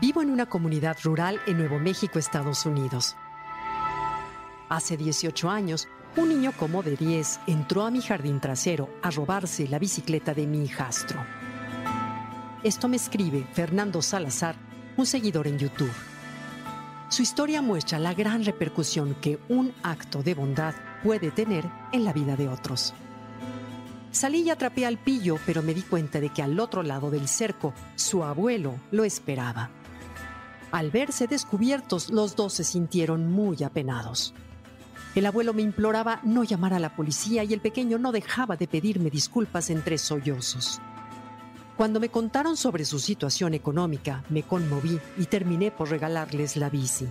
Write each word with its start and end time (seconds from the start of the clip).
Vivo 0.00 0.22
en 0.22 0.30
una 0.30 0.46
comunidad 0.46 0.96
rural 1.04 1.38
en 1.46 1.58
Nuevo 1.58 1.78
México, 1.78 2.18
Estados 2.18 2.64
Unidos. 2.64 3.16
Hace 4.70 4.96
18 4.96 5.50
años, 5.50 5.88
un 6.16 6.30
niño 6.30 6.52
como 6.56 6.82
de 6.82 6.96
10 6.96 7.40
entró 7.46 7.84
a 7.84 7.90
mi 7.90 8.00
jardín 8.00 8.40
trasero 8.40 8.88
a 9.02 9.10
robarse 9.10 9.68
la 9.68 9.78
bicicleta 9.78 10.32
de 10.32 10.46
mi 10.46 10.64
hijastro. 10.64 11.22
Esto 12.62 12.88
me 12.88 12.96
escribe 12.96 13.46
Fernando 13.52 14.00
Salazar, 14.00 14.56
un 14.96 15.04
seguidor 15.04 15.46
en 15.46 15.58
YouTube. 15.58 15.92
Su 17.10 17.20
historia 17.20 17.60
muestra 17.60 17.98
la 17.98 18.14
gran 18.14 18.42
repercusión 18.42 19.16
que 19.20 19.38
un 19.50 19.74
acto 19.82 20.22
de 20.22 20.32
bondad 20.32 20.74
puede 21.04 21.30
tener 21.30 21.66
en 21.92 22.06
la 22.06 22.14
vida 22.14 22.36
de 22.36 22.48
otros. 22.48 22.94
Salí 24.12 24.44
y 24.44 24.50
atrapé 24.50 24.86
al 24.86 24.96
pillo, 24.96 25.36
pero 25.44 25.62
me 25.62 25.74
di 25.74 25.82
cuenta 25.82 26.20
de 26.20 26.30
que 26.30 26.42
al 26.42 26.58
otro 26.58 26.82
lado 26.82 27.10
del 27.10 27.28
cerco 27.28 27.74
su 27.96 28.24
abuelo 28.24 28.76
lo 28.92 29.04
esperaba. 29.04 29.68
Al 30.72 30.90
verse 30.90 31.26
descubiertos, 31.26 32.10
los 32.10 32.36
dos 32.36 32.54
se 32.54 32.64
sintieron 32.64 33.30
muy 33.30 33.62
apenados. 33.64 34.34
El 35.16 35.26
abuelo 35.26 35.52
me 35.52 35.62
imploraba 35.62 36.20
no 36.22 36.44
llamar 36.44 36.72
a 36.72 36.78
la 36.78 36.94
policía 36.94 37.42
y 37.42 37.52
el 37.52 37.60
pequeño 37.60 37.98
no 37.98 38.12
dejaba 38.12 38.56
de 38.56 38.68
pedirme 38.68 39.10
disculpas 39.10 39.70
entre 39.70 39.98
sollozos. 39.98 40.80
Cuando 41.76 41.98
me 41.98 42.10
contaron 42.10 42.56
sobre 42.56 42.84
su 42.84 43.00
situación 43.00 43.54
económica, 43.54 44.22
me 44.28 44.44
conmoví 44.44 45.00
y 45.18 45.24
terminé 45.24 45.72
por 45.72 45.90
regalarles 45.90 46.56
la 46.56 46.70
bici, 46.70 47.08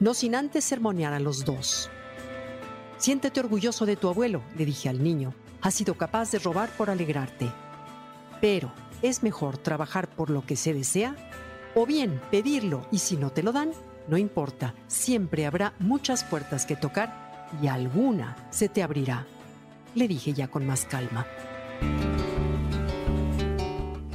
no 0.00 0.14
sin 0.14 0.34
antes 0.34 0.64
sermonear 0.64 1.12
a 1.12 1.20
los 1.20 1.44
dos. 1.44 1.88
Siéntete 2.98 3.38
orgulloso 3.38 3.86
de 3.86 3.96
tu 3.96 4.08
abuelo, 4.08 4.42
le 4.56 4.64
dije 4.64 4.88
al 4.88 5.04
niño. 5.04 5.34
Ha 5.60 5.70
sido 5.70 5.94
capaz 5.94 6.32
de 6.32 6.38
robar 6.38 6.70
por 6.70 6.90
alegrarte. 6.90 7.52
Pero 8.40 8.72
es 9.02 9.22
mejor 9.22 9.58
trabajar 9.58 10.08
por 10.08 10.30
lo 10.30 10.44
que 10.44 10.56
se 10.56 10.72
desea 10.72 11.14
o 11.76 11.84
bien 11.84 12.20
pedirlo 12.30 12.86
y 12.90 12.98
si 12.98 13.16
no 13.16 13.30
te 13.30 13.42
lo 13.42 13.52
dan, 13.52 13.70
no 14.08 14.16
importa, 14.16 14.74
siempre 14.86 15.46
habrá 15.46 15.74
muchas 15.78 16.24
puertas 16.24 16.64
que 16.64 16.74
tocar 16.74 17.46
y 17.62 17.66
alguna 17.66 18.34
se 18.50 18.68
te 18.68 18.82
abrirá. 18.82 19.26
Le 19.94 20.08
dije 20.08 20.32
ya 20.32 20.48
con 20.48 20.66
más 20.66 20.86
calma. 20.86 21.26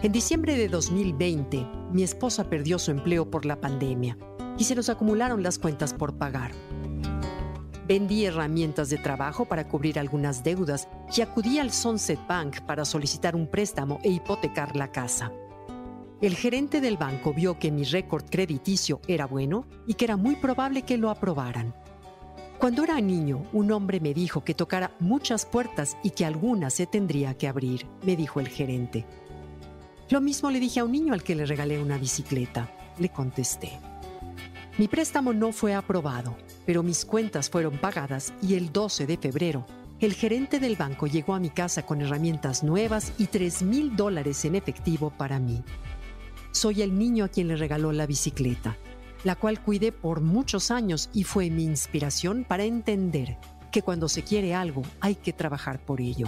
En 0.02 0.12
diciembre 0.12 0.58
de 0.58 0.68
2020, 0.68 1.68
mi 1.92 2.02
esposa 2.02 2.50
perdió 2.50 2.80
su 2.80 2.90
empleo 2.90 3.30
por 3.30 3.46
la 3.46 3.62
pandemia 3.62 4.18
y 4.58 4.64
se 4.64 4.74
nos 4.74 4.90
acumularon 4.90 5.44
las 5.44 5.60
cuentas 5.60 5.94
por 5.94 6.18
pagar. 6.18 6.52
Vendí 7.88 8.26
herramientas 8.26 8.90
de 8.90 8.98
trabajo 8.98 9.46
para 9.46 9.68
cubrir 9.68 10.00
algunas 10.00 10.44
deudas 10.44 10.88
y 11.16 11.22
acudí 11.22 11.60
al 11.60 11.72
Sunset 11.72 12.26
Bank 12.28 12.62
para 12.62 12.86
solicitar 12.86 13.36
un 13.36 13.46
préstamo 13.48 14.00
e 14.04 14.10
hipotecar 14.10 14.76
la 14.76 14.92
casa. 14.92 15.32
El 16.22 16.36
gerente 16.36 16.82
del 16.82 16.98
banco 16.98 17.34
vio 17.34 17.58
que 17.58 17.72
mi 17.72 17.84
récord 17.84 18.24
crediticio 18.30 19.02
era 19.08 19.26
bueno 19.26 19.66
y 19.88 19.96
que 19.96 20.06
era 20.06 20.18
muy 20.18 20.36
probable 20.36 20.84
que 20.84 21.00
lo 21.00 21.10
aprobaran. 21.10 21.74
Cuando 22.60 22.84
era 22.84 23.02
niño, 23.02 23.48
un 23.54 23.72
hombre 23.72 24.00
me 24.00 24.14
dijo 24.14 24.44
que 24.44 24.54
tocara 24.54 24.92
muchas 25.00 25.48
puertas 25.48 25.98
y 26.04 26.12
que 26.12 26.24
alguna 26.24 26.70
se 26.70 26.86
tendría 26.86 27.34
que 27.34 27.48
abrir, 27.48 27.88
me 28.04 28.16
dijo 28.16 28.40
el 28.40 28.50
gerente. 28.50 29.04
Lo 30.12 30.22
mismo 30.22 30.52
le 30.52 30.60
dije 30.60 30.82
a 30.82 30.84
un 30.84 30.92
niño 30.92 31.14
al 31.14 31.24
que 31.24 31.34
le 31.34 31.48
regalé 31.48 31.82
una 31.82 31.98
bicicleta, 31.98 32.70
le 33.00 33.10
contesté. 33.10 33.72
Mi 34.78 34.88
préstamo 34.88 35.34
no 35.34 35.52
fue 35.52 35.74
aprobado, 35.74 36.36
pero 36.68 36.84
mis 36.84 37.04
cuentas 37.04 37.50
fueron 37.50 37.80
pagadas 37.80 38.32
y 38.44 38.54
el 38.54 38.72
12 38.72 39.08
de 39.08 39.18
febrero, 39.18 39.66
el 40.00 40.14
gerente 40.14 40.60
del 40.60 40.76
banco 40.76 41.08
llegó 41.08 41.34
a 41.34 41.40
mi 41.40 41.50
casa 41.50 41.84
con 41.84 42.02
herramientas 42.02 42.64
nuevas 42.64 43.12
y 43.18 43.26
3 43.26 43.64
mil 43.64 43.96
dólares 43.96 44.46
en 44.46 44.54
efectivo 44.54 45.12
para 45.12 45.40
mí 45.40 45.64
soy 46.52 46.82
el 46.82 46.98
niño 46.98 47.26
a 47.26 47.30
quien 47.30 47.48
le 47.48 47.56
regaló 47.56 47.92
la 47.92 48.06
bicicleta, 48.06 48.78
la 49.24 49.36
cual 49.36 49.62
cuidé 49.62 49.92
por 49.92 50.22
muchos 50.22 50.72
años 50.72 51.10
y 51.14 51.24
fue 51.24 51.50
mi 51.50 51.64
inspiración 51.64 52.46
para 52.48 52.64
entender 52.64 53.38
que 53.72 53.82
cuando 53.82 54.10
se 54.10 54.24
quiere 54.24 54.54
algo 54.54 54.84
hay 55.00 55.16
que 55.16 55.34
trabajar 55.34 55.80
por 55.80 56.02
ello. 56.02 56.28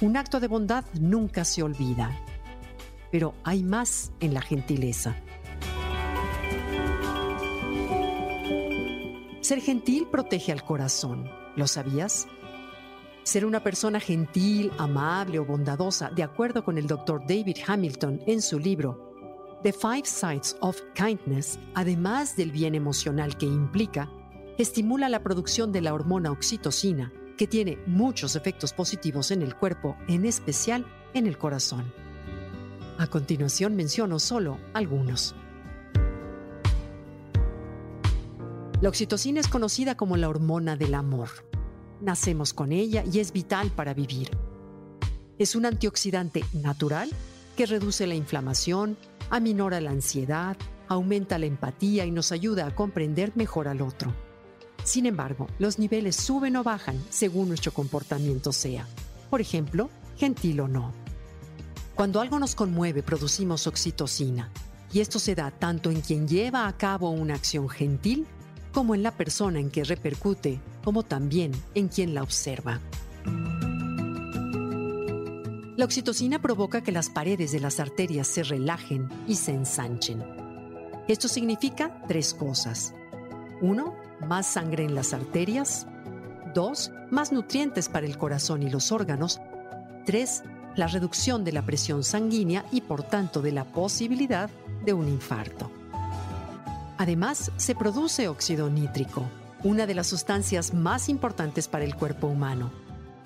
Un 0.00 0.16
acto 0.16 0.40
de 0.40 0.48
bondad 0.48 0.84
nunca 0.98 1.44
se 1.44 1.62
olvida, 1.62 2.10
pero 3.10 3.34
hay 3.44 3.62
más 3.62 4.12
en 4.20 4.34
la 4.34 4.40
gentileza. 4.42 5.14
Ser 9.42 9.60
gentil 9.60 10.06
protege 10.10 10.50
al 10.52 10.64
corazón, 10.64 11.30
¿lo 11.56 11.66
sabías? 11.66 12.26
Ser 13.24 13.46
una 13.46 13.62
persona 13.62 14.00
gentil, 14.00 14.72
amable 14.78 15.38
o 15.38 15.44
bondadosa, 15.44 16.10
de 16.10 16.24
acuerdo 16.24 16.64
con 16.64 16.76
el 16.76 16.88
Dr. 16.88 17.20
David 17.20 17.56
Hamilton 17.66 18.20
en 18.26 18.42
su 18.42 18.58
libro 18.58 19.12
The 19.62 19.72
Five 19.72 20.06
Sides 20.06 20.56
of 20.60 20.80
Kindness, 20.94 21.56
además 21.74 22.34
del 22.34 22.50
bien 22.50 22.74
emocional 22.74 23.38
que 23.38 23.46
implica, 23.46 24.10
estimula 24.58 25.08
la 25.08 25.22
producción 25.22 25.70
de 25.70 25.82
la 25.82 25.94
hormona 25.94 26.32
oxitocina, 26.32 27.12
que 27.38 27.46
tiene 27.46 27.78
muchos 27.86 28.34
efectos 28.34 28.72
positivos 28.72 29.30
en 29.30 29.40
el 29.42 29.54
cuerpo, 29.54 29.96
en 30.08 30.26
especial 30.26 30.84
en 31.14 31.28
el 31.28 31.38
corazón. 31.38 31.92
A 32.98 33.06
continuación 33.06 33.76
menciono 33.76 34.18
solo 34.18 34.58
algunos. 34.74 35.36
La 38.80 38.88
oxitocina 38.88 39.38
es 39.38 39.46
conocida 39.46 39.96
como 39.96 40.16
la 40.16 40.28
hormona 40.28 40.74
del 40.74 40.94
amor 40.94 41.51
nacemos 42.02 42.52
con 42.52 42.72
ella 42.72 43.04
y 43.10 43.20
es 43.20 43.32
vital 43.32 43.70
para 43.70 43.94
vivir. 43.94 44.30
Es 45.38 45.54
un 45.56 45.66
antioxidante 45.66 46.44
natural 46.52 47.10
que 47.56 47.66
reduce 47.66 48.06
la 48.06 48.14
inflamación, 48.14 48.96
aminora 49.30 49.80
la 49.80 49.90
ansiedad, 49.90 50.56
aumenta 50.88 51.38
la 51.38 51.46
empatía 51.46 52.04
y 52.04 52.10
nos 52.10 52.32
ayuda 52.32 52.66
a 52.66 52.74
comprender 52.74 53.32
mejor 53.34 53.68
al 53.68 53.82
otro. 53.82 54.12
Sin 54.84 55.06
embargo, 55.06 55.46
los 55.58 55.78
niveles 55.78 56.16
suben 56.16 56.56
o 56.56 56.64
bajan 56.64 57.00
según 57.10 57.48
nuestro 57.48 57.72
comportamiento 57.72 58.52
sea. 58.52 58.86
Por 59.30 59.40
ejemplo, 59.40 59.90
gentil 60.16 60.60
o 60.60 60.68
no. 60.68 60.92
Cuando 61.94 62.20
algo 62.20 62.38
nos 62.38 62.54
conmueve, 62.54 63.02
producimos 63.02 63.66
oxitocina, 63.66 64.50
y 64.92 65.00
esto 65.00 65.18
se 65.18 65.34
da 65.34 65.50
tanto 65.50 65.90
en 65.90 66.00
quien 66.00 66.26
lleva 66.26 66.66
a 66.66 66.76
cabo 66.76 67.10
una 67.10 67.34
acción 67.34 67.68
gentil 67.68 68.26
como 68.72 68.94
en 68.94 69.02
la 69.02 69.12
persona 69.12 69.60
en 69.60 69.70
que 69.70 69.84
repercute, 69.84 70.60
como 70.82 71.02
también 71.02 71.52
en 71.74 71.88
quien 71.88 72.14
la 72.14 72.22
observa. 72.22 72.80
La 75.76 75.86
oxitocina 75.86 76.40
provoca 76.40 76.82
que 76.82 76.92
las 76.92 77.10
paredes 77.10 77.52
de 77.52 77.60
las 77.60 77.80
arterias 77.80 78.26
se 78.26 78.42
relajen 78.42 79.08
y 79.26 79.36
se 79.36 79.52
ensanchen. 79.52 80.22
Esto 81.08 81.28
significa 81.28 82.02
tres 82.06 82.34
cosas. 82.34 82.94
Uno, 83.60 83.94
más 84.20 84.46
sangre 84.46 84.84
en 84.84 84.94
las 84.94 85.12
arterias. 85.12 85.86
Dos, 86.54 86.92
más 87.10 87.32
nutrientes 87.32 87.88
para 87.88 88.06
el 88.06 88.18
corazón 88.18 88.62
y 88.62 88.70
los 88.70 88.92
órganos. 88.92 89.40
Tres, 90.04 90.42
la 90.76 90.86
reducción 90.86 91.42
de 91.42 91.52
la 91.52 91.62
presión 91.62 92.04
sanguínea 92.04 92.64
y 92.70 92.82
por 92.82 93.02
tanto 93.02 93.42
de 93.42 93.52
la 93.52 93.64
posibilidad 93.64 94.50
de 94.84 94.92
un 94.92 95.08
infarto. 95.08 95.81
Además, 96.98 97.50
se 97.56 97.74
produce 97.74 98.28
óxido 98.28 98.68
nítrico, 98.68 99.24
una 99.64 99.86
de 99.86 99.94
las 99.94 100.08
sustancias 100.08 100.74
más 100.74 101.08
importantes 101.08 101.68
para 101.68 101.84
el 101.84 101.94
cuerpo 101.94 102.26
humano. 102.26 102.70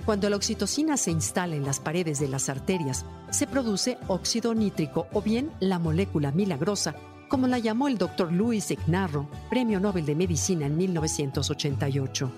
Cuando 0.05 0.31
la 0.31 0.37
oxitocina 0.37 0.97
se 0.97 1.11
instala 1.11 1.57
en 1.57 1.65
las 1.65 1.81
paredes 1.81 2.21
de 2.21 2.29
las 2.29 2.49
arterias, 2.49 3.05
se 3.31 3.47
produce 3.47 3.99
óxido 4.07 4.55
nítrico 4.55 5.09
o 5.13 5.21
bien 5.21 5.51
la 5.59 5.79
molécula 5.79 6.31
milagrosa, 6.31 6.95
como 7.29 7.49
la 7.49 7.59
llamó 7.59 7.89
el 7.89 7.99
doctor 7.99 8.31
Luis 8.31 8.71
Ignarro, 8.71 9.29
Premio 9.51 9.81
Nobel 9.81 10.07
de 10.07 10.15
Medicina 10.15 10.67
en 10.67 10.77
1988. 10.77 12.31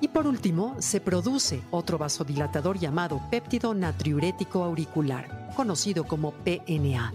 Y 0.00 0.08
por 0.08 0.26
último, 0.26 0.74
se 0.80 1.00
produce 1.00 1.62
otro 1.70 1.98
vasodilatador 1.98 2.78
llamado 2.78 3.22
péptido 3.30 3.72
natriurético 3.72 4.64
auricular, 4.64 5.52
conocido 5.54 6.04
como 6.04 6.32
PNA 6.32 7.12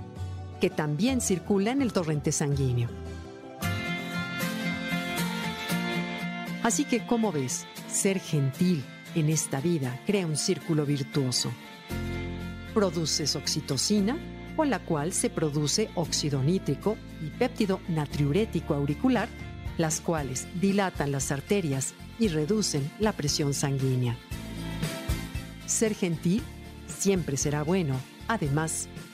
que 0.60 0.70
también 0.70 1.22
circula 1.22 1.72
en 1.72 1.82
el 1.82 1.94
torrente 1.94 2.32
sanguíneo. 2.32 2.90
Así 6.64 6.84
que, 6.84 7.06
como 7.06 7.32
ves, 7.32 7.66
ser 7.88 8.20
gentil 8.20 8.84
en 9.16 9.30
esta 9.30 9.62
vida 9.62 10.00
crea 10.06 10.28
un 10.28 10.38
círculo 10.38 10.86
virtuoso. 10.86 11.52
Produces 12.74 13.36
oxitocina, 13.36 14.18
con 14.56 14.70
la 14.70 14.80
cual 14.80 15.14
se 15.14 15.30
produce 15.30 15.90
óxido 15.96 16.44
nítrico 16.44 16.98
y 17.26 17.30
péptido 17.30 17.80
natriurético 17.88 18.74
auricular, 18.74 19.30
las 19.78 20.02
cuales 20.02 20.48
dilatan 20.60 21.12
las 21.12 21.32
arterias 21.32 21.94
y 22.20 22.28
reducen 22.28 22.92
la 23.00 23.14
presión 23.14 23.54
sanguínea. 23.54 24.18
Ser 25.66 25.96
gentil 25.96 26.44
siempre 26.88 27.38
será 27.38 27.64
bueno, 27.64 27.96
además 28.28 28.90